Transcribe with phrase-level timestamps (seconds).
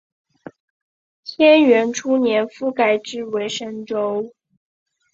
[1.37, 4.33] 干元初年复改置为深州。